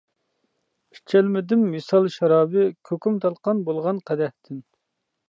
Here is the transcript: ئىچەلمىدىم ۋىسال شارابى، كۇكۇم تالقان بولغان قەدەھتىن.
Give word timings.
ئىچەلمىدىم 0.95 1.65
ۋىسال 1.75 2.09
شارابى، 2.15 2.65
كۇكۇم 2.91 3.21
تالقان 3.27 3.63
بولغان 3.69 4.01
قەدەھتىن. 4.09 4.65